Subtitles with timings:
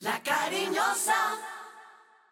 [0.00, 1.14] La cariñosa.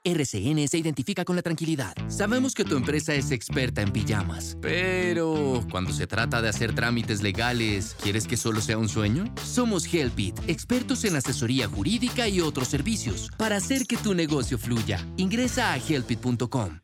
[0.04, 1.94] RCN se identifica con la tranquilidad.
[2.08, 7.22] Sabemos que tu empresa es experta en pijamas, pero cuando se trata de hacer trámites
[7.22, 9.32] legales, ¿quieres que solo sea un sueño?
[9.44, 14.98] Somos Helpit, expertos en asesoría jurídica y otros servicios para hacer que tu negocio fluya.
[15.18, 16.80] Ingresa a helpit.com.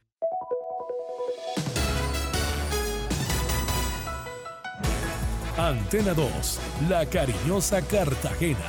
[5.59, 8.69] Antena 2, La Cariñosa Cartagena,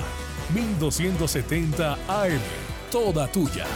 [0.52, 2.42] 1270 AM,
[2.92, 3.68] toda tuya.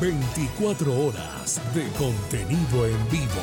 [0.00, 3.42] 24 horas de contenido en vivo.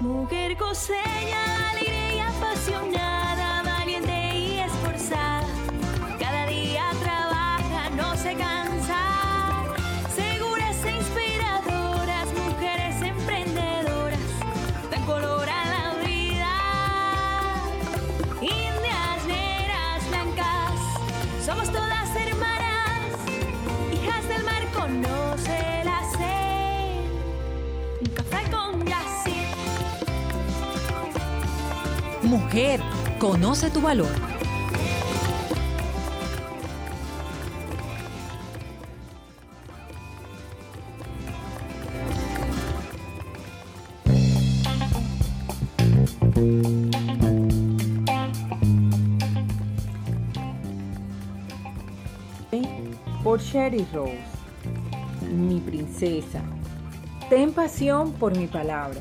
[0.00, 3.21] Mujer coseña, alegre y apasionada,
[33.18, 34.10] Conoce tu valor.
[53.24, 54.12] Por Sherry Rose,
[55.34, 56.42] mi princesa,
[57.30, 59.00] ten pasión por mi palabra.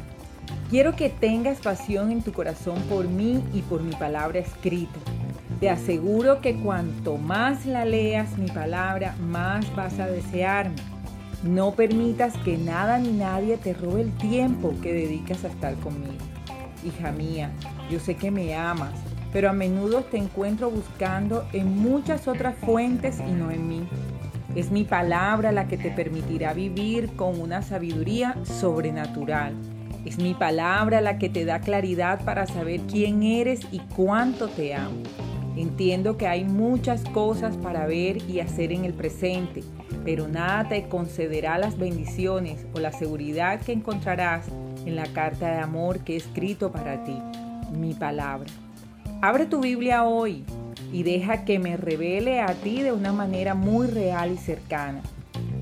[0.72, 4.98] Quiero que tengas pasión en tu corazón por mí y por mi palabra escrita.
[5.60, 10.78] Te aseguro que cuanto más la leas mi palabra, más vas a desearme.
[11.44, 16.24] No permitas que nada ni nadie te robe el tiempo que dedicas a estar conmigo.
[16.86, 17.52] Hija mía,
[17.90, 18.94] yo sé que me amas,
[19.34, 23.90] pero a menudo te encuentro buscando en muchas otras fuentes y no en mí.
[24.56, 29.54] Es mi palabra la que te permitirá vivir con una sabiduría sobrenatural.
[30.06, 34.74] Es mi palabra la que te da claridad para saber quién eres y cuánto te
[34.74, 35.04] amo.
[35.56, 39.62] Entiendo que hay muchas cosas para ver y hacer en el presente,
[40.04, 44.48] pero nada te concederá las bendiciones o la seguridad que encontrarás
[44.86, 47.18] en la carta de amor que he escrito para ti,
[47.78, 48.50] mi palabra.
[49.22, 50.44] Abre tu Biblia hoy
[50.92, 55.02] y deja que me revele a ti de una manera muy real y cercana.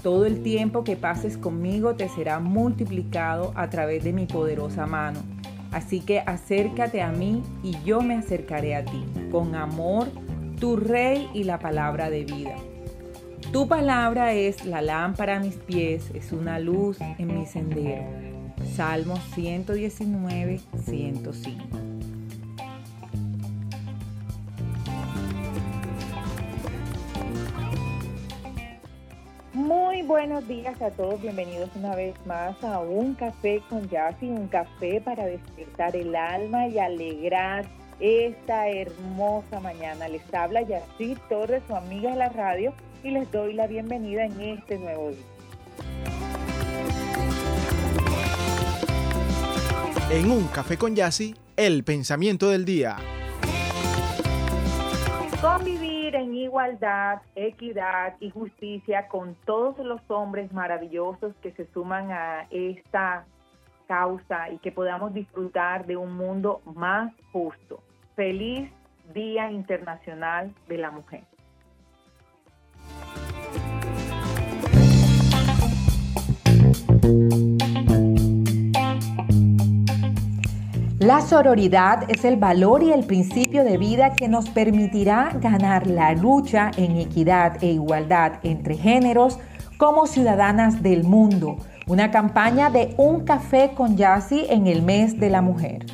[0.01, 5.19] Todo el tiempo que pases conmigo te será multiplicado a través de mi poderosa mano.
[5.71, 9.03] Así que acércate a mí y yo me acercaré a ti.
[9.31, 10.07] Con amor,
[10.59, 12.55] tu rey y la palabra de vida.
[13.51, 18.03] Tu palabra es la lámpara a mis pies, es una luz en mi sendero.
[18.75, 21.88] Salmos 119, 105.
[29.69, 34.47] Muy buenos días a todos, bienvenidos una vez más a un café con Yassi, un
[34.47, 37.69] café para despertar el alma y alegrar
[37.99, 40.07] esta hermosa mañana.
[40.07, 42.73] Les habla Yassi Torres, su amiga de la radio,
[43.03, 45.19] y les doy la bienvenida en este nuevo día.
[50.09, 52.97] En un café con Yassi, el pensamiento del día.
[55.39, 62.47] Convivir en igualdad, equidad y justicia con todos los hombres maravillosos que se suman a
[62.49, 63.25] esta
[63.87, 67.81] causa y que podamos disfrutar de un mundo más justo.
[68.15, 68.71] Feliz
[69.13, 71.23] Día Internacional de la Mujer.
[80.99, 86.11] La sororidad es el valor y el principio de vida que nos permitirá ganar la
[86.13, 89.39] lucha en equidad e igualdad entre géneros
[89.77, 91.55] como ciudadanas del mundo.
[91.87, 95.85] Una campaña de Un Café con Yassi en el mes de la mujer.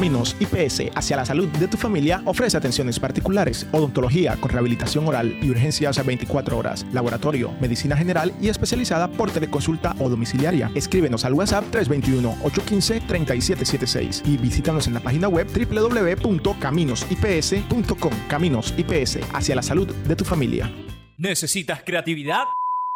[0.00, 5.38] Caminos IPS hacia la salud de tu familia ofrece atenciones particulares, odontología con rehabilitación oral
[5.42, 10.70] y urgencias a 24 horas, laboratorio, medicina general y especializada por teleconsulta o domiciliaria.
[10.74, 18.12] Escríbenos al WhatsApp 321-815-3776 y visítanos en la página web www.caminosips.com.
[18.26, 20.72] Caminos IPS hacia la salud de tu familia.
[21.18, 22.44] ¿Necesitas creatividad?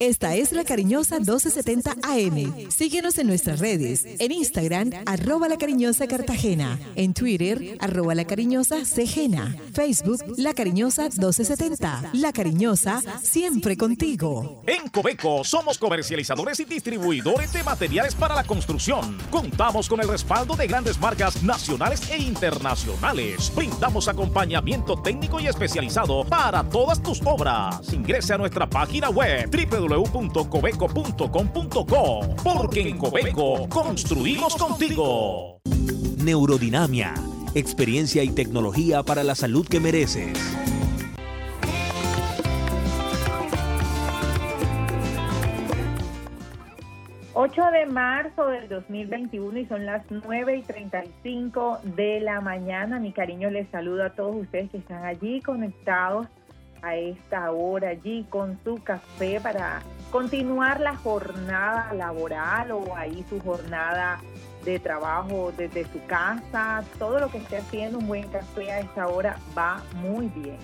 [0.00, 2.70] Esta es la cariñosa 1270 AM.
[2.70, 4.06] Síguenos en nuestras redes.
[4.20, 6.78] En Instagram, arroba la cariñosa Cartagena.
[6.94, 9.56] En Twitter, arroba la cariñosa Cegena.
[9.74, 12.10] Facebook, la cariñosa 1270.
[12.12, 14.62] La cariñosa, siempre contigo.
[14.68, 19.18] En Cobeco somos comercializadores y distribuidores de materiales para la construcción.
[19.32, 23.50] Contamos con el respaldo de grandes marcas nacionales e internacionales.
[23.52, 27.92] Brindamos acompañamiento técnico y especializado para todas tus obras.
[27.92, 32.20] Ingrese a nuestra página web www www.cobeco.com.co.
[32.44, 35.58] Porque en Cobeco construimos contigo.
[36.22, 37.14] Neurodinamia,
[37.54, 40.38] experiencia y tecnología para la salud que mereces.
[47.34, 52.98] ...8 de marzo del 2021 y son las 9 y 35 de la mañana.
[52.98, 56.26] Mi cariño les saluda a todos ustedes que están allí conectados
[56.82, 63.40] a esta hora allí con su café para continuar la jornada laboral o ahí su
[63.40, 64.18] jornada
[64.64, 69.08] de trabajo desde su casa, todo lo que esté haciendo un buen café a esta
[69.08, 70.58] hora va muy bien.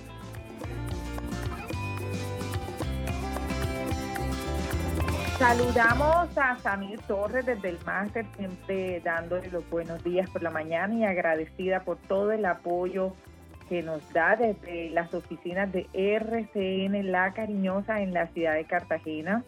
[5.38, 10.94] Saludamos a Samir Torres desde el máster, siempre dándole los buenos días por la mañana
[10.94, 13.14] y agradecida por todo el apoyo
[13.68, 19.42] que nos da desde las oficinas de RCN La Cariñosa en la ciudad de Cartagena.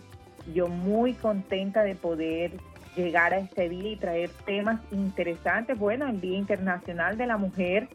[0.55, 2.53] Yo muy contenta de poder
[2.97, 5.79] llegar a este día y traer temas interesantes.
[5.79, 7.89] Bueno, el Día Internacional de la Mujer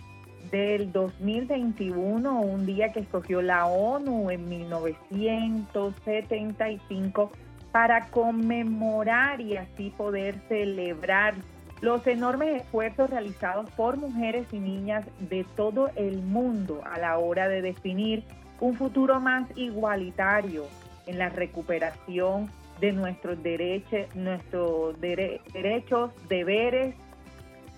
[0.51, 7.31] del 2021, un día que escogió la ONU en 1975
[7.71, 11.35] para conmemorar y así poder celebrar
[11.81, 17.47] los enormes esfuerzos realizados por mujeres y niñas de todo el mundo a la hora
[17.47, 18.23] de definir
[18.59, 20.65] un futuro más igualitario
[21.07, 22.49] en la recuperación
[22.79, 26.95] de nuestros derechos, nuestros derechos, deberes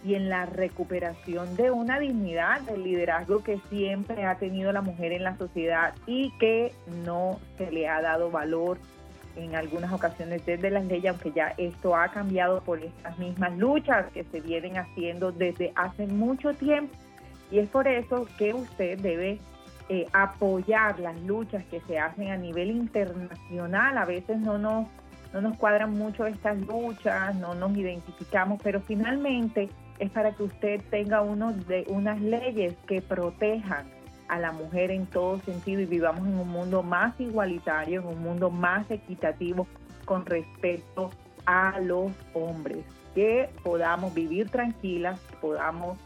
[0.05, 5.13] y en la recuperación de una dignidad del liderazgo que siempre ha tenido la mujer
[5.13, 6.73] en la sociedad y que
[7.05, 8.79] no se le ha dado valor
[9.35, 14.05] en algunas ocasiones desde las leyes, aunque ya esto ha cambiado por estas mismas luchas
[14.13, 16.95] que se vienen haciendo desde hace mucho tiempo.
[17.51, 19.39] Y es por eso que usted debe
[19.89, 23.97] eh, apoyar las luchas que se hacen a nivel internacional.
[23.97, 24.87] A veces no nos,
[25.33, 30.81] no nos cuadran mucho estas luchas, no nos identificamos, pero finalmente es para que usted
[30.89, 33.85] tenga uno de, unas leyes que protejan
[34.33, 38.23] a la mujer en todo sentido y vivamos en un mundo más igualitario, en un
[38.23, 39.67] mundo más equitativo
[40.05, 41.11] con respecto
[41.45, 45.99] a los hombres, que podamos vivir tranquilas, que podamos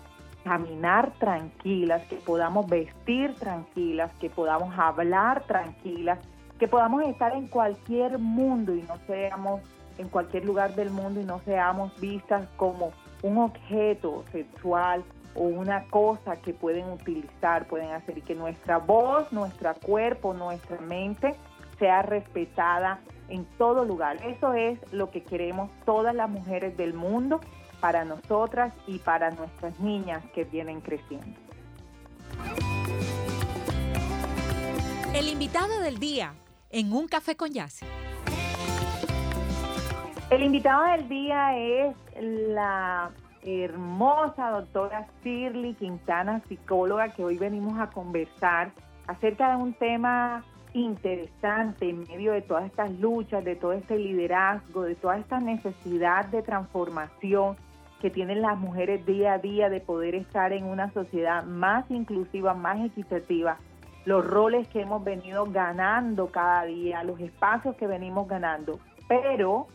[0.43, 6.19] caminar tranquilas, que podamos vestir tranquilas, que podamos hablar tranquilas,
[6.59, 9.61] que podamos estar en cualquier mundo y no seamos
[9.97, 12.91] en cualquier lugar del mundo y no seamos vistas como
[13.23, 15.03] un objeto sexual
[15.37, 20.79] o una cosa que pueden utilizar, pueden hacer y que nuestra voz, nuestro cuerpo, nuestra
[20.81, 21.35] mente
[21.79, 24.17] sea respetada en todo lugar.
[24.25, 27.39] Eso es lo que queremos todas las mujeres del mundo
[27.79, 31.39] para nosotras y para nuestras niñas que vienen creciendo.
[35.13, 36.33] El invitado del día
[36.69, 37.85] en Un Café con Yassi.
[40.29, 43.11] El invitado del día es la
[43.47, 48.71] hermosa doctora Shirley Quintana, psicóloga, que hoy venimos a conversar
[49.07, 54.83] acerca de un tema interesante en medio de todas estas luchas, de todo este liderazgo,
[54.83, 57.55] de toda esta necesidad de transformación
[58.01, 62.53] que tienen las mujeres día a día de poder estar en una sociedad más inclusiva,
[62.53, 63.57] más equitativa,
[64.03, 68.77] los roles que hemos venido ganando cada día, los espacios que venimos ganando,
[69.07, 69.67] pero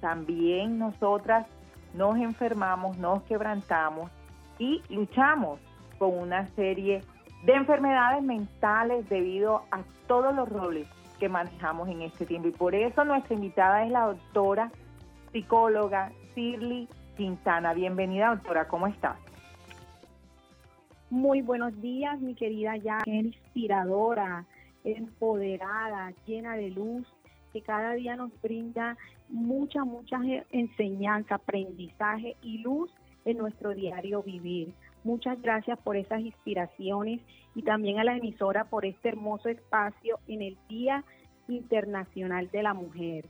[0.00, 1.46] también nosotras
[1.94, 4.10] nos enfermamos, nos quebrantamos
[4.58, 5.60] y luchamos
[5.98, 7.02] con una serie
[7.44, 10.86] de enfermedades mentales debido a todos los roles
[11.18, 12.48] que manejamos en este tiempo.
[12.48, 14.70] Y por eso nuestra invitada es la doctora
[15.32, 17.74] psicóloga Shirley Quintana.
[17.74, 19.16] Bienvenida, doctora, ¿cómo estás?
[21.10, 24.46] Muy buenos días, mi querida ya inspiradora,
[24.82, 27.06] empoderada, llena de luz,
[27.52, 28.96] que cada día nos brinda
[29.28, 30.18] mucha, mucha
[30.50, 32.90] enseñanza, aprendizaje y luz
[33.24, 34.72] en nuestro diario vivir.
[35.04, 37.20] Muchas gracias por esas inspiraciones
[37.54, 41.04] y también a la emisora por este hermoso espacio en el Día
[41.48, 43.26] Internacional de la Mujer.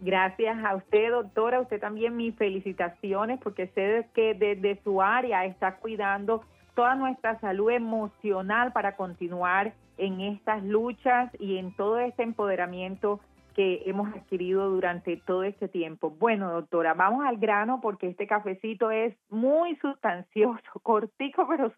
[0.00, 1.60] Gracias a usted, doctora.
[1.60, 6.42] Usted también mis felicitaciones porque sé que desde su área está cuidando
[6.74, 13.20] toda nuestra salud emocional para continuar en estas luchas y en todo este empoderamiento
[13.54, 16.10] que hemos adquirido durante todo este tiempo.
[16.10, 21.72] Bueno, doctora, vamos al grano porque este cafecito es muy sustancioso, cortico pero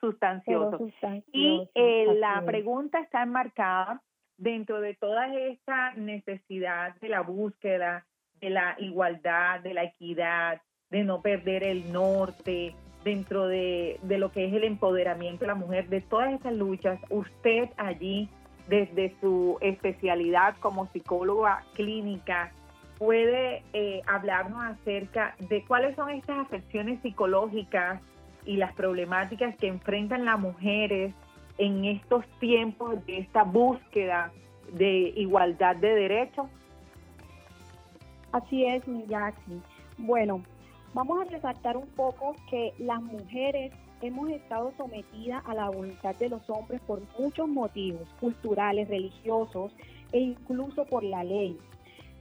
[0.00, 0.88] sustancioso.
[1.32, 4.02] y eh, la pregunta está enmarcada
[4.38, 8.06] dentro de toda esta necesidad de la búsqueda,
[8.40, 12.74] de la igualdad, de la equidad, de no perder el norte,
[13.06, 16.98] dentro de, de lo que es el empoderamiento de la mujer, de todas esas luchas,
[17.08, 18.28] usted allí,
[18.66, 22.50] desde su especialidad como psicóloga clínica,
[22.98, 28.00] puede eh, hablarnos acerca de cuáles son estas afecciones psicológicas
[28.44, 31.14] y las problemáticas que enfrentan las mujeres
[31.58, 34.32] en estos tiempos de esta búsqueda
[34.72, 36.46] de igualdad de derechos?
[38.32, 39.62] Así es, Miyaki.
[39.96, 40.42] Bueno,
[40.96, 46.30] vamos a resaltar un poco que las mujeres hemos estado sometidas a la voluntad de
[46.30, 49.72] los hombres por muchos motivos, culturales, religiosos
[50.12, 51.58] e incluso por la ley.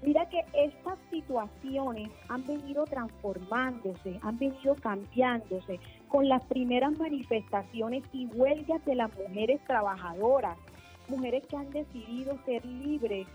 [0.01, 5.79] Mira que estas situaciones han venido transformándose, han venido cambiándose
[6.09, 10.57] con las primeras manifestaciones y huelgas de las mujeres trabajadoras,
[11.07, 13.25] mujeres que han decidido ser libres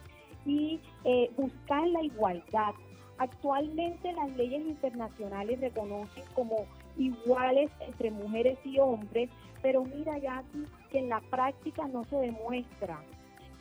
[0.44, 2.74] y eh, buscar la igualdad.
[3.20, 6.64] Actualmente las leyes internacionales reconocen como
[6.96, 9.28] iguales entre mujeres y hombres,
[9.60, 10.42] pero mira ya
[10.90, 12.98] que en la práctica no se demuestra.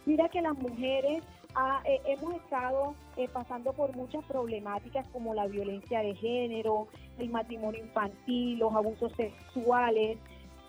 [0.06, 1.24] Mira que las mujeres
[1.56, 6.88] ah, eh, hemos estado eh, pasando por muchas problemáticas como la violencia de género,
[7.18, 10.20] el matrimonio infantil, los abusos sexuales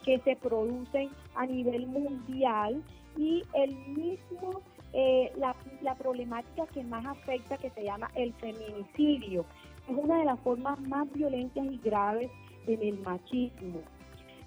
[0.05, 2.83] que se producen a nivel mundial
[3.17, 9.45] y el mismo eh, la, la, problemática que más afecta que se llama el feminicidio.
[9.89, 12.31] Es una de las formas más violentas y graves
[12.67, 13.81] en el machismo.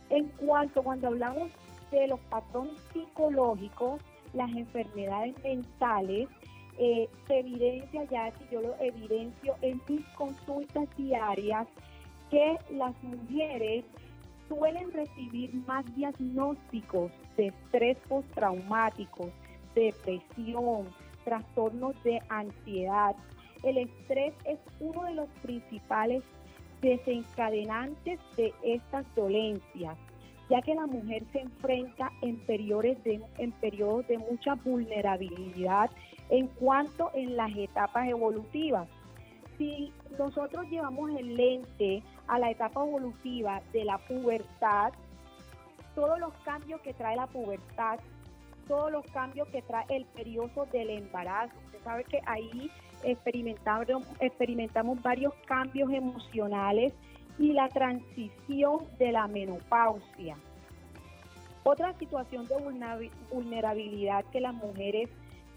[0.10, 1.52] En cuanto cuando hablamos
[1.92, 4.02] de los patrones psicológicos,
[4.34, 6.28] las enfermedades mentales,
[6.78, 11.68] eh, se evidencia ya, si yo lo evidencio en mis consultas diarias,
[12.32, 13.86] que las mujeres
[14.48, 19.30] suelen recibir más diagnósticos de estrés postraumáticos,
[19.76, 20.88] depresión,
[21.24, 23.16] trastornos de ansiedad.
[23.64, 26.24] El estrés es uno de los principales
[26.82, 29.98] desencadenantes de estas dolencias,
[30.50, 35.90] ya que la mujer se enfrenta en periodos de, en periodos de mucha vulnerabilidad
[36.30, 38.88] en cuanto en las etapas evolutivas.
[39.58, 44.94] Si nosotros llevamos el lente a la etapa evolutiva de la pubertad,
[45.96, 48.00] todos los cambios que trae la pubertad,
[48.68, 51.54] todos los cambios que trae el periodo del embarazo.
[51.66, 52.70] Usted sabe que ahí
[53.04, 56.94] experimentamos, experimentamos varios cambios emocionales
[57.40, 60.38] y la transición de la menopausia.
[61.64, 65.10] Otra situación de vulnerabilidad que las mujeres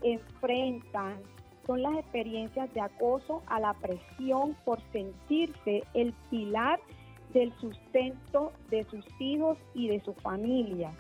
[0.03, 1.21] enfrentan
[1.67, 6.79] son las experiencias de acoso a la presión por sentirse el pilar
[7.33, 10.93] del sustento de sus hijos y de su familia.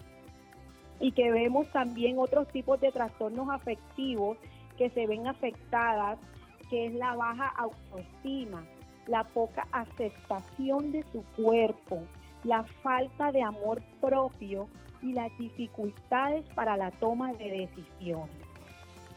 [1.00, 4.38] Y que vemos también otros tipos de trastornos afectivos
[4.76, 6.18] que se ven afectadas,
[6.70, 8.64] que es la baja autoestima,
[9.06, 12.02] la poca aceptación de su cuerpo,
[12.44, 14.68] la falta de amor propio
[15.02, 18.36] y las dificultades para la toma de decisiones.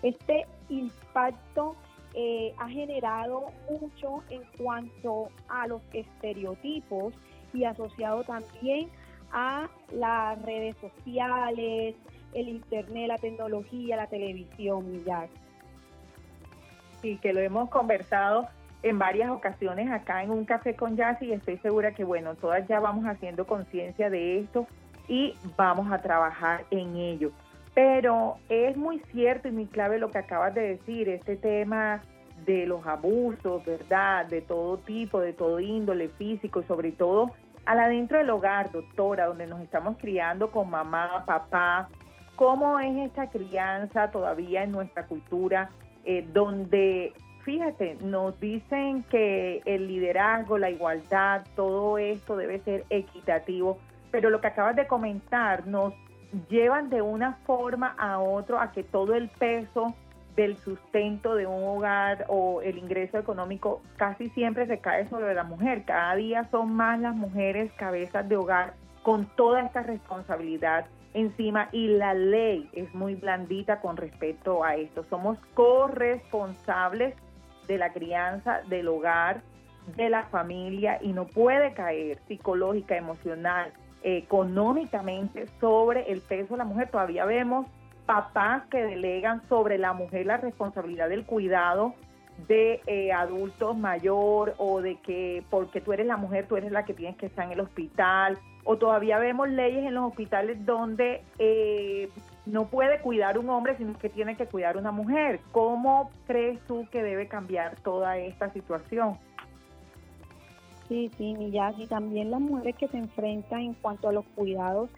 [0.01, 1.75] Este impacto
[2.13, 7.13] eh, ha generado mucho en cuanto a los estereotipos
[7.53, 8.89] y asociado también
[9.31, 11.95] a las redes sociales,
[12.33, 15.29] el internet, la tecnología, la televisión, Millar.
[17.01, 18.47] Sí, que lo hemos conversado
[18.83, 22.67] en varias ocasiones acá en un café con Jazz y estoy segura que bueno, todas
[22.67, 24.67] ya vamos haciendo conciencia de esto
[25.07, 27.31] y vamos a trabajar en ello.
[27.73, 32.01] Pero es muy cierto y muy clave lo que acabas de decir, este tema
[32.45, 34.25] de los abusos, ¿verdad?
[34.27, 37.31] De todo tipo, de todo índole físico, sobre todo
[37.69, 41.87] al adentro del hogar, doctora, donde nos estamos criando con mamá, papá.
[42.35, 45.69] ¿Cómo es esta crianza todavía en nuestra cultura,
[46.03, 53.77] eh, donde, fíjate, nos dicen que el liderazgo, la igualdad, todo esto debe ser equitativo,
[54.09, 55.93] pero lo que acabas de comentar nos
[56.49, 59.93] llevan de una forma a otro a que todo el peso
[60.35, 65.43] del sustento de un hogar o el ingreso económico casi siempre se cae sobre la
[65.43, 65.83] mujer.
[65.85, 71.87] Cada día son más las mujeres cabezas de hogar con toda esta responsabilidad encima y
[71.87, 75.03] la ley es muy blandita con respecto a esto.
[75.09, 77.15] Somos corresponsables
[77.67, 79.41] de la crianza del hogar,
[79.95, 86.65] de la familia y no puede caer psicológica, emocional, económicamente sobre el peso de la
[86.65, 86.89] mujer.
[86.89, 87.65] Todavía vemos
[88.09, 91.93] papás que delegan sobre la mujer la responsabilidad del cuidado
[92.47, 96.85] de eh, adultos mayor o de que porque tú eres la mujer, tú eres la
[96.85, 98.39] que tienes que estar en el hospital.
[98.63, 102.09] O todavía vemos leyes en los hospitales donde eh,
[102.47, 105.39] no puede cuidar un hombre, sino que tiene que cuidar una mujer.
[105.51, 109.19] ¿Cómo crees tú que debe cambiar toda esta situación?
[110.87, 114.89] Sí, sí, y también las mujeres que se enfrentan en cuanto a los cuidados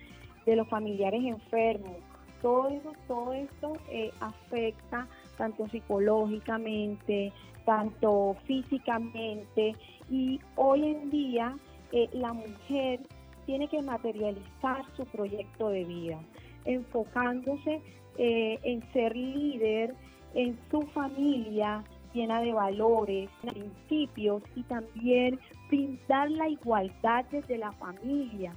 [0.46, 1.98] de los familiares enfermos
[2.42, 5.08] todo eso, todo esto eh, afecta
[5.38, 7.32] tanto psicológicamente,
[7.66, 9.76] tanto físicamente.
[10.10, 11.58] Y hoy en día
[11.92, 13.00] eh, la mujer
[13.46, 16.20] tiene que materializar su proyecto de vida,
[16.66, 17.82] enfocándose
[18.18, 19.96] eh, en ser líder
[20.34, 21.84] en su familia
[22.14, 25.40] llena de valores, principios y también
[25.70, 28.54] brindar la igualdad desde la familia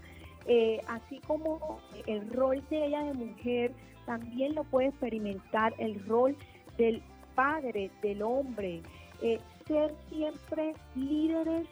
[0.46, 3.72] eh, así como el rol de ella de mujer,
[4.06, 6.36] también lo puede experimentar el rol
[6.76, 7.02] del
[7.34, 8.82] padre, del hombre,
[9.22, 11.66] eh, ser siempre líderes,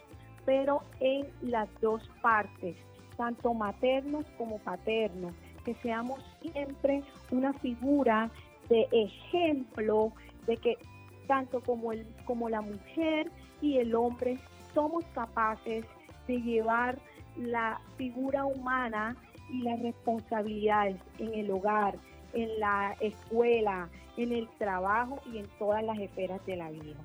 [0.45, 2.77] pero en las dos partes,
[3.17, 8.31] tanto maternos como paternos, que seamos siempre una figura
[8.69, 10.13] de ejemplo
[10.47, 10.79] de que
[11.27, 13.31] tanto como, el, como la mujer
[13.61, 14.39] y el hombre
[14.75, 15.85] somos capaces
[16.27, 16.99] de llevar
[17.37, 19.17] la figura humana
[19.51, 21.97] y las responsabilidades en el hogar,
[22.33, 27.01] en la escuela, en el trabajo y en todas las esferas de la vida.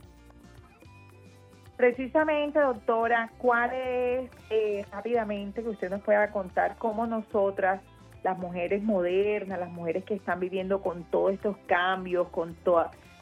[1.76, 7.82] Precisamente, doctora, ¿cuál es eh, rápidamente que usted nos pueda contar cómo nosotras,
[8.24, 12.56] las mujeres modernas, las mujeres que están viviendo con todos estos cambios, con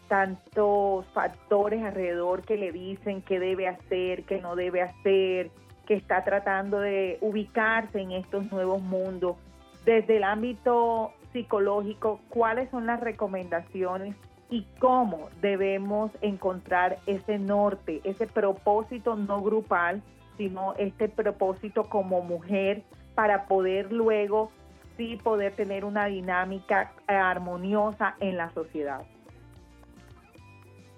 [0.07, 5.51] tantos factores alrededor que le dicen qué debe hacer, qué no debe hacer,
[5.85, 9.37] que está tratando de ubicarse en estos nuevos mundos.
[9.85, 14.15] Desde el ámbito psicológico, ¿cuáles son las recomendaciones
[14.49, 20.01] y cómo debemos encontrar ese norte, ese propósito no grupal,
[20.37, 22.83] sino este propósito como mujer
[23.15, 24.51] para poder luego
[24.97, 29.03] sí poder tener una dinámica armoniosa en la sociedad?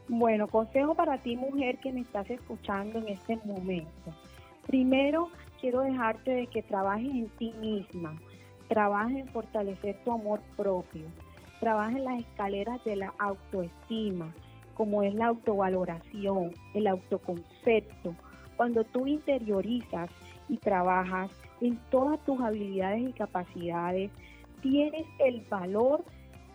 [0.09, 4.13] Bueno, consejo para ti mujer que me estás escuchando en este momento.
[4.67, 5.29] Primero,
[5.61, 8.19] quiero dejarte de que trabajes en ti misma,
[8.67, 11.05] trabajes en fortalecer tu amor propio,
[11.61, 14.33] trabajes en las escaleras de la autoestima,
[14.73, 18.13] como es la autovaloración, el autoconcepto.
[18.57, 20.09] Cuando tú interiorizas
[20.49, 24.11] y trabajas en todas tus habilidades y capacidades,
[24.61, 26.03] tienes el valor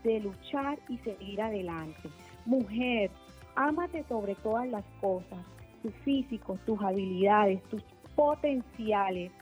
[0.04, 2.10] de luchar y seguir adelante.
[2.44, 3.10] Mujer,
[3.54, 5.38] ámate sobre todas las cosas,
[5.82, 7.82] tu físico, tus habilidades, tus
[8.14, 9.32] potenciales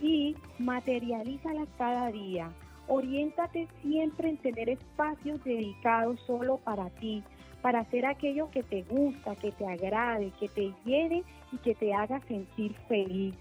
[0.00, 2.50] y materialízalas cada día.
[2.88, 7.22] Oriéntate siempre en tener espacios dedicados solo para ti,
[7.62, 11.94] para hacer aquello que te gusta, que te agrade, que te llene y que te
[11.94, 13.34] haga sentir feliz.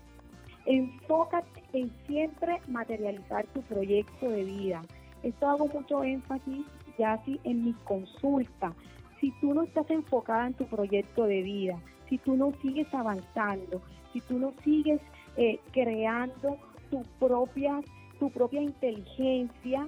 [0.65, 4.81] Enfócate en siempre materializar tu proyecto de vida.
[5.23, 6.65] Esto hago mucho énfasis
[6.97, 8.73] ya así en mi consulta.
[9.19, 13.81] Si tú no estás enfocada en tu proyecto de vida, si tú no sigues avanzando,
[14.13, 15.01] si tú no sigues
[15.35, 16.57] eh, creando
[16.89, 17.81] tu propia,
[18.19, 19.87] tu propia inteligencia,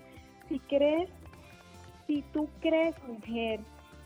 [0.50, 1.10] si crees,
[2.08, 3.60] si tú crees, mujer,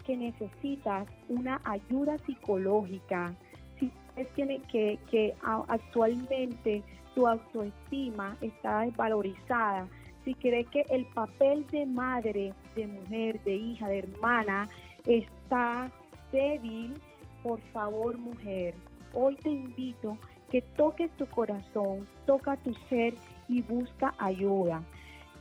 [0.06, 3.34] que necesitas una ayuda psicológica,
[3.80, 5.36] si es que, que, que
[5.68, 6.84] actualmente
[7.16, 9.88] tu autoestima está desvalorizada,
[10.26, 14.68] si crees que el papel de madre, de mujer, de hija, de hermana
[15.06, 15.92] está
[16.32, 16.94] débil,
[17.42, 18.74] por favor mujer,
[19.14, 20.18] hoy te invito
[20.50, 23.14] que toques tu corazón, toca tu ser
[23.48, 24.82] y busca ayuda.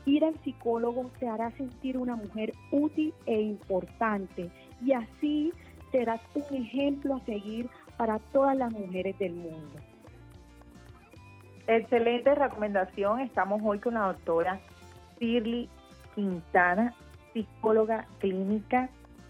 [0.05, 4.51] Ir al psicólogo te hará sentir una mujer útil e importante
[4.83, 5.53] y así
[5.91, 9.81] serás un ejemplo a seguir para todas las mujeres del mundo.
[11.67, 13.21] Excelente recomendación.
[13.21, 14.61] Estamos hoy con la doctora
[15.21, 15.69] Shirley
[16.15, 16.95] Quintana,
[17.35, 18.89] psicóloga clínica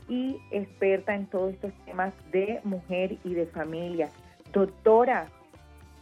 [0.08, 4.08] y experta en todos estos temas de mujer y de familia.
[4.52, 5.28] Doctora,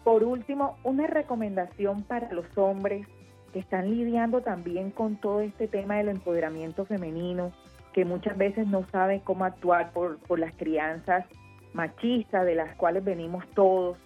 [0.05, 3.07] por último, una recomendación para los hombres
[3.53, 7.53] que están lidiando también con todo este tema del empoderamiento femenino,
[7.93, 11.25] que muchas veces no saben cómo actuar por, por las crianzas
[11.73, 13.99] machistas de las cuales venimos todos,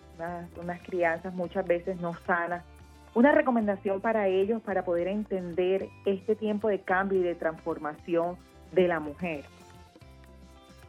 [0.60, 2.64] unas, crianzas muchas veces no sanas.
[3.14, 8.36] Una recomendación para ellos para poder entender este tiempo de cambio y de transformación
[8.72, 9.44] de la mujer.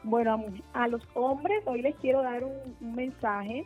[0.04, 3.64] Bueno, a, los hombres hoy les quiero dar un mensaje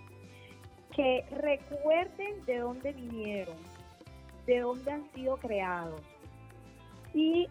[0.94, 3.56] que recuerden de dónde vinieron,
[4.46, 6.02] de dónde han sido creados.
[7.14, 7.48] Y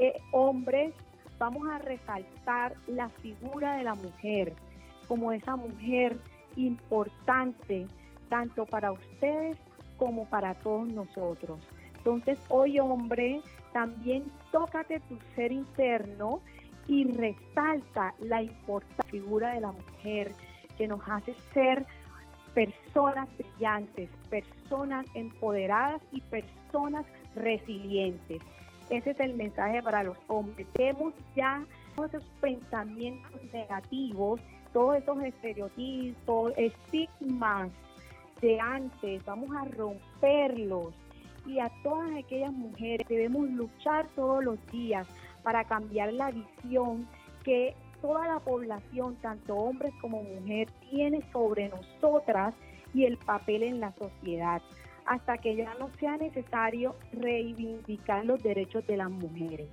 [0.00, 0.92] eh, hombres,
[1.38, 4.54] vamos a resaltar la figura de la mujer
[5.06, 6.18] como esa mujer
[6.56, 7.86] importante,
[8.28, 9.56] tanto para ustedes
[9.96, 11.60] como para todos nosotros.
[11.98, 13.40] Entonces, hoy hombre,
[13.72, 16.40] también tócate tu ser interno
[16.90, 20.32] y resalta la importante figura de la mujer
[20.76, 21.86] que nos hace ser
[22.52, 28.42] personas brillantes, personas empoderadas y personas resilientes.
[28.90, 30.66] Ese es el mensaje para los hombres.
[30.72, 34.40] Tenemos ya todos esos pensamientos negativos,
[34.72, 37.70] todos esos estereotipos, estigmas
[38.40, 40.92] de antes, vamos a romperlos.
[41.46, 45.06] Y a todas aquellas mujeres debemos luchar todos los días
[45.42, 47.08] para cambiar la visión
[47.44, 52.54] que toda la población, tanto hombres como mujeres, tiene sobre nosotras
[52.94, 54.62] y el papel en la sociedad,
[55.06, 59.68] hasta que ya no sea necesario reivindicar los derechos de las mujeres.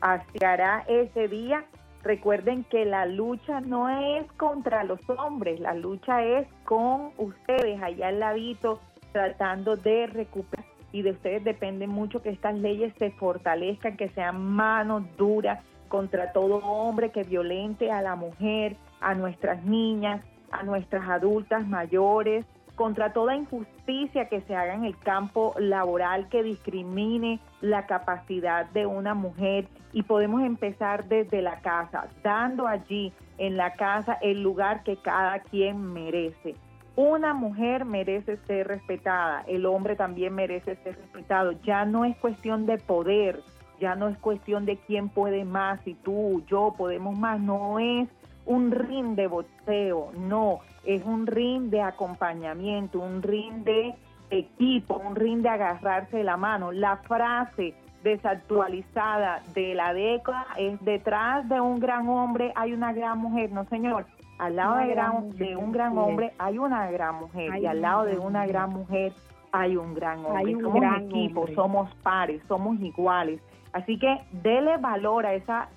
[0.00, 1.64] Así hará ese día.
[2.02, 8.08] Recuerden que la lucha no es contra los hombres, la lucha es con ustedes allá
[8.08, 8.80] al ladito,
[9.12, 10.73] tratando de recuperar.
[10.94, 16.30] Y de ustedes depende mucho que estas leyes se fortalezcan, que sean manos duras contra
[16.30, 20.20] todo hombre que violente a la mujer, a nuestras niñas,
[20.52, 26.44] a nuestras adultas mayores, contra toda injusticia que se haga en el campo laboral que
[26.44, 33.56] discrimine la capacidad de una mujer y podemos empezar desde la casa, dando allí en
[33.56, 36.54] la casa el lugar que cada quien merece.
[36.96, 41.52] Una mujer merece ser respetada, el hombre también merece ser respetado.
[41.64, 43.40] Ya no es cuestión de poder,
[43.80, 48.08] ya no es cuestión de quién puede más, si tú, yo podemos más, no es
[48.46, 53.94] un ring de boxeo, no, es un ring de acompañamiento, un ring de
[54.30, 56.70] equipo, un ring de agarrarse la mano.
[56.70, 63.18] La frase desactualizada de la década es detrás de un gran hombre hay una gran
[63.18, 64.06] mujer, no señor,
[64.38, 68.46] al lado de, un gran hombre hay una gran mujer y al lado de una
[68.46, 69.12] gran mujer
[69.52, 70.38] hay un gran hombre.
[70.38, 73.40] Hay un somos gran equipo, somos pares, somos iguales.
[73.72, 75.68] Así que dele valor a esa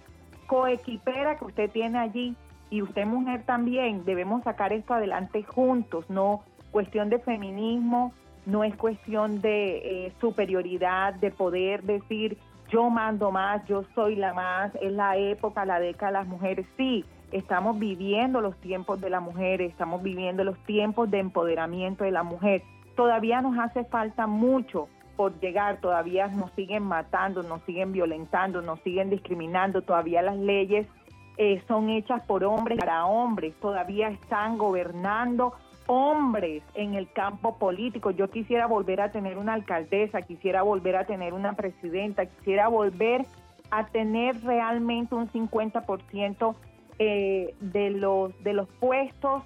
[0.47, 2.35] coequipera que usted tiene allí
[2.71, 4.03] y usted mujer también.
[4.05, 6.41] Debemos sacar esto adelante juntos, no
[6.71, 8.13] cuestión de feminismo,
[8.47, 12.37] no es cuestión de eh, superioridad, de poder decir
[12.69, 16.65] yo mando más, yo soy la más, es la época, la década de las mujeres.
[16.75, 22.11] Sí, estamos viviendo los tiempos de la mujer, estamos viviendo los tiempos de empoderamiento de
[22.11, 22.63] la mujer.
[22.95, 28.79] Todavía nos hace falta mucho por llegar, todavía nos siguen matando, nos siguen violentando, nos
[28.81, 30.87] siguen discriminando, todavía las leyes
[31.37, 35.53] eh, son hechas por hombres para hombres, todavía están gobernando
[35.87, 38.11] hombres en el campo político.
[38.11, 43.25] Yo quisiera volver a tener una alcaldesa, quisiera volver a tener una presidenta, quisiera volver
[43.71, 46.55] a tener realmente un 50%
[46.99, 49.43] eh, de, los, de los puestos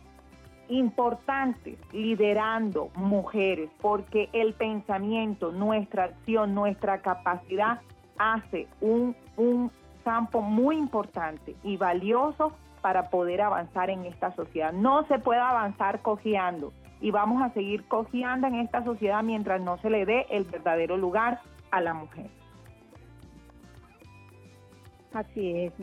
[0.70, 7.82] importantes liderando mujeres, porque el pensamiento, nuestra acción, nuestra capacidad
[8.18, 9.70] hace un, un
[10.04, 14.72] campo muy importante y valioso para poder avanzar en esta sociedad.
[14.74, 19.78] No se puede avanzar cojeando y vamos a seguir cojeando en esta sociedad mientras no
[19.80, 22.30] se le dé el verdadero lugar a la mujer.
[25.14, 25.74] Así es,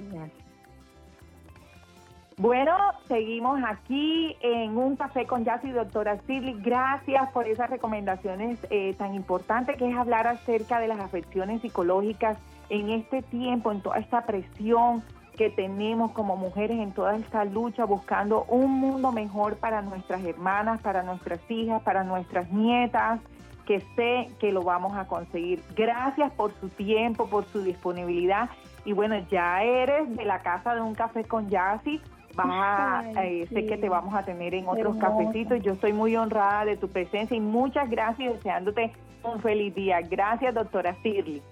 [2.38, 2.72] Bueno,
[3.08, 6.54] seguimos aquí en un café con Yassi, doctora Shirley.
[6.62, 12.38] Gracias por esas recomendaciones eh, tan importantes que es hablar acerca de las afecciones psicológicas
[12.70, 15.02] en este tiempo, en toda esta presión
[15.36, 20.80] que tenemos como mujeres en toda esta lucha buscando un mundo mejor para nuestras hermanas,
[20.80, 23.18] para nuestras hijas, para nuestras nietas,
[23.66, 25.60] que sé que lo vamos a conseguir.
[25.74, 28.48] Gracias por su tiempo, por su disponibilidad.
[28.84, 32.00] Y bueno, ya eres de la casa de un café con Yassi
[32.46, 35.60] vas eh, sé que te vamos a tener en otros cafecitos.
[35.62, 38.92] Yo estoy muy honrada de tu presencia y muchas gracias deseándote
[39.24, 40.00] un feliz día.
[40.00, 41.42] Gracias, doctora Shirley.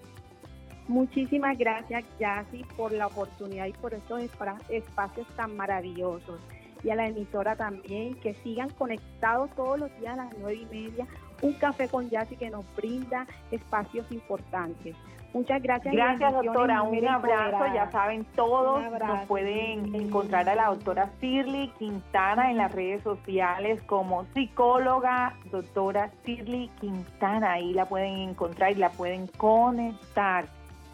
[0.87, 4.21] Muchísimas gracias, Yassi, por la oportunidad y por estos
[4.69, 6.39] espacios tan maravillosos.
[6.83, 10.65] Y a la emisora también, que sigan conectados todos los días a las nueve y
[10.73, 11.05] media.
[11.41, 14.95] Un café con Yassi que nos brinda espacios importantes.
[15.33, 15.93] Muchas gracias.
[15.93, 16.81] Gracias, doctora.
[16.83, 17.73] Un abrazo.
[17.73, 23.81] Ya saben, todos nos pueden encontrar a la doctora Shirley Quintana en las redes sociales
[23.83, 27.53] como psicóloga, doctora Shirley Quintana.
[27.53, 30.45] Ahí la pueden encontrar y la pueden conectar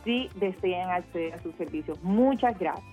[0.03, 2.01] si desean acceder a sus servicios.
[2.03, 2.85] Muchas gracias.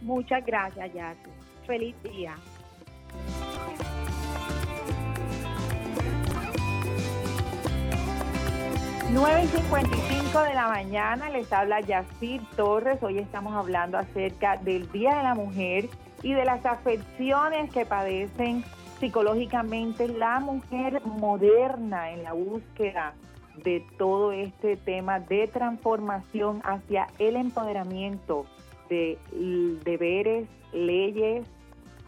[0.00, 1.30] Muchas gracias, Jackie.
[1.66, 2.34] Feliz día.
[9.10, 13.02] 9 y 55 de la mañana les habla Yacir Torres.
[13.02, 15.88] Hoy estamos hablando acerca del Día de la Mujer
[16.22, 18.64] y de las afecciones que padecen
[19.00, 23.14] psicológicamente la mujer moderna en la búsqueda
[23.64, 28.44] de todo este tema de transformación hacia el empoderamiento
[28.90, 29.16] de
[29.86, 31.46] deberes, leyes,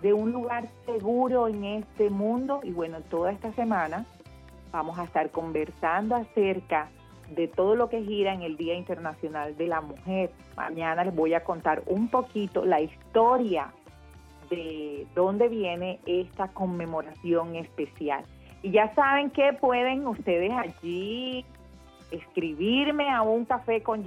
[0.03, 2.61] de un lugar seguro en este mundo.
[2.63, 4.05] Y bueno, toda esta semana
[4.71, 6.89] vamos a estar conversando acerca
[7.31, 10.31] de todo lo que gira en el Día Internacional de la Mujer.
[10.57, 13.73] Mañana les voy a contar un poquito la historia
[14.51, 18.25] de dónde viene esta conmemoración especial.
[18.63, 21.45] Y ya saben que pueden ustedes allí
[22.11, 24.05] escribirme a un café con.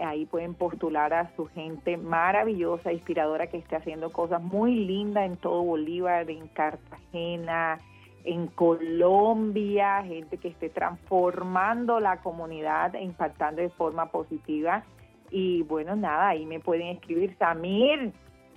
[0.00, 5.36] Ahí pueden postular a su gente maravillosa, inspiradora, que esté haciendo cosas muy lindas en
[5.36, 7.78] todo Bolívar, en Cartagena,
[8.24, 14.84] en Colombia, gente que esté transformando la comunidad, impactando de forma positiva.
[15.30, 18.12] Y bueno, nada, ahí me pueden escribir, Samir,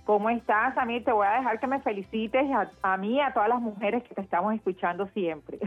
[0.05, 1.03] ¿cómo estás, Samir?
[1.03, 4.03] Te voy a dejar que me felicites a, a mí y a todas las mujeres
[4.03, 5.59] que te estamos escuchando siempre.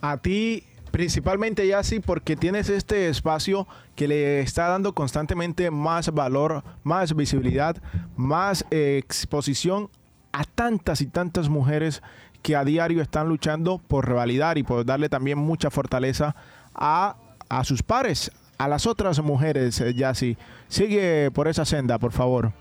[0.00, 6.12] A ti principalmente ya sí porque tienes este espacio que le está dando constantemente más
[6.12, 7.76] valor, más visibilidad,
[8.16, 9.90] más exposición
[10.32, 12.02] a tantas y tantas mujeres
[12.42, 16.34] que a diario están luchando por revalidar y por darle también mucha fortaleza
[16.74, 17.16] a,
[17.48, 20.36] a sus pares, a las otras mujeres, eh, Yassi.
[20.68, 22.52] Sigue por esa senda, por favor.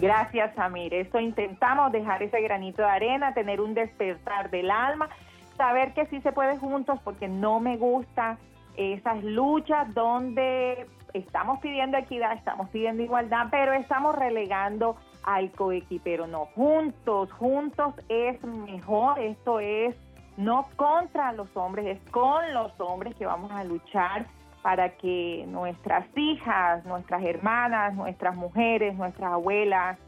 [0.00, 0.94] Gracias, Samir.
[0.94, 5.08] Esto intentamos dejar ese granito de arena, tener un despertar del alma,
[5.56, 8.38] saber que sí se puede juntos, porque no me gusta
[8.76, 16.26] esas luchas donde estamos pidiendo equidad, estamos pidiendo igualdad, pero estamos relegando al coequipero.
[16.26, 19.18] No, juntos, juntos es mejor.
[19.18, 19.94] Esto es
[20.36, 24.26] no contra los hombres, es con los hombres que vamos a luchar
[24.62, 29.98] para que nuestras hijas, nuestras hermanas, nuestras mujeres, nuestras abuelas,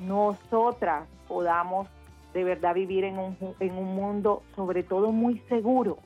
[0.00, 1.88] nosotras podamos
[2.32, 5.98] de verdad vivir en un, en un mundo sobre todo muy seguro.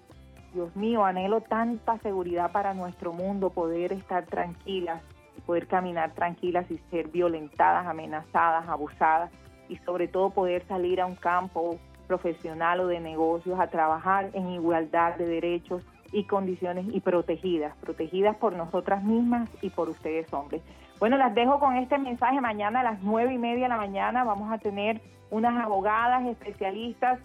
[0.52, 5.02] Dios mío, anhelo tanta seguridad para nuestro mundo, poder estar tranquilas,
[5.46, 9.30] poder caminar tranquilas y ser violentadas, amenazadas, abusadas
[9.68, 14.50] y sobre todo poder salir a un campo profesional o de negocios a trabajar en
[14.50, 20.60] igualdad de derechos y condiciones y protegidas, protegidas por nosotras mismas y por ustedes hombres.
[21.00, 22.40] Bueno, las dejo con este mensaje.
[22.40, 27.18] Mañana a las nueve y media de la mañana vamos a tener unas abogadas especialistas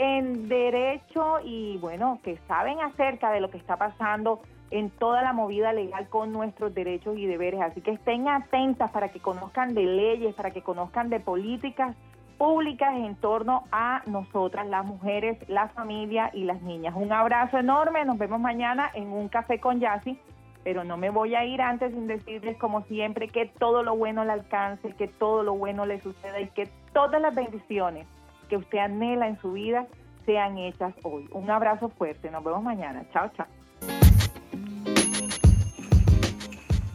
[0.00, 5.34] en derecho y bueno, que saben acerca de lo que está pasando en toda la
[5.34, 7.60] movida legal con nuestros derechos y deberes.
[7.60, 11.94] Así que estén atentas para que conozcan de leyes, para que conozcan de políticas
[12.38, 16.94] públicas en torno a nosotras, las mujeres, la familia y las niñas.
[16.96, 20.18] Un abrazo enorme, nos vemos mañana en un café con Yassi,
[20.64, 24.24] pero no me voy a ir antes sin decirles como siempre que todo lo bueno
[24.24, 28.06] le alcance, que todo lo bueno le suceda y que todas las bendiciones
[28.50, 29.86] que usted anhela en su vida
[30.26, 31.26] sean hechas hoy.
[31.32, 33.04] Un abrazo fuerte, nos vemos mañana.
[33.12, 33.46] Chao, chao.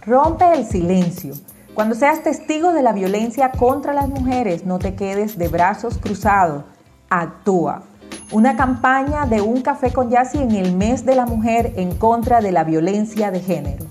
[0.06, 1.34] Rompe el silencio.
[1.74, 6.64] Cuando seas testigo de la violencia contra las mujeres, no te quedes de brazos cruzados.
[7.10, 7.84] Actúa.
[8.32, 12.42] Una campaña de un café con Yassi en el mes de la mujer en contra
[12.42, 13.86] de la violencia de género.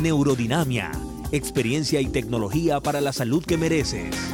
[0.00, 0.90] Neurodinamia,
[1.32, 4.32] experiencia y tecnología para la salud que mereces.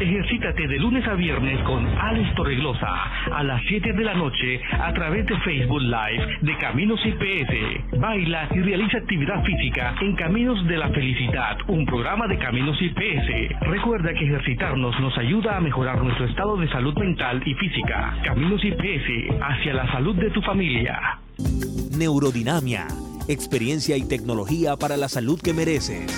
[0.00, 2.88] Ejercítate de lunes a viernes con Alex Torreglosa
[3.32, 8.00] a las 7 de la noche a través de Facebook Live de Caminos IPS.
[8.00, 13.60] Baila y realiza actividad física en Caminos de la Felicidad, un programa de Caminos IPS.
[13.60, 18.18] Recuerda que ejercitarnos nos ayuda a mejorar nuestro estado de salud mental y física.
[18.24, 21.20] Caminos IPS hacia la salud de tu familia.
[21.96, 22.88] Neurodinamia,
[23.28, 26.10] experiencia y tecnología para la salud que mereces.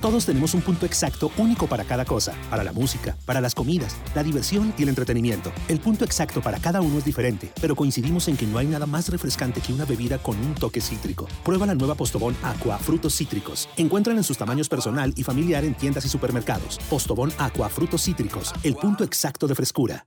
[0.00, 3.96] Todos tenemos un punto exacto único para cada cosa, para la música, para las comidas,
[4.14, 5.52] la diversión y el entretenimiento.
[5.66, 8.86] El punto exacto para cada uno es diferente, pero coincidimos en que no hay nada
[8.86, 11.26] más refrescante que una bebida con un toque cítrico.
[11.44, 13.68] Prueba la nueva Postobón Aqua Frutos Cítricos.
[13.76, 16.78] Encuentran en sus tamaños personal y familiar en tiendas y supermercados.
[16.88, 20.06] Postobón Aqua Frutos Cítricos, el punto exacto de frescura.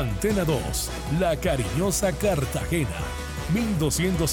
[0.00, 2.88] Antena 2, La Cariñosa Cartagena,
[3.52, 4.28] 1200